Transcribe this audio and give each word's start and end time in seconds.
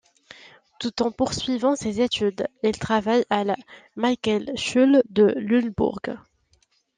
Tout 0.79 1.03
en 1.03 1.11
poursuivant 1.11 1.75
ses 1.75 2.01
études, 2.01 2.47
il 2.63 2.71
travaille 2.75 3.23
à 3.29 3.43
la 3.43 3.55
Michaelisschule 3.95 5.03
de 5.09 5.31
Lunebourg. 5.37 5.99